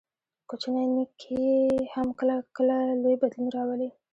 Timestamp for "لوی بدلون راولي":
3.01-3.89